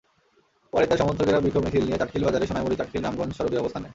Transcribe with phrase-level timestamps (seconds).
[0.73, 3.89] পরে তাঁর সমর্থকেরা বিক্ষোভ মিছিল নিয়ে চাটখিল বাজারে সোনাইমুড়ী-চাটখিল-রামগঞ্জ সড়কে অবস্থান নেন।